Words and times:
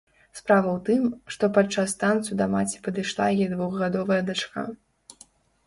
Справа 0.37 0.69
ў 0.69 0.79
тым, 0.87 1.03
што 1.35 1.49
падчас 1.57 1.93
танцу 2.05 2.39
да 2.41 2.49
маці 2.55 2.81
падышла 2.89 3.29
яе 3.37 3.47
двухгадовая 3.55 4.21
дачка. 4.33 4.69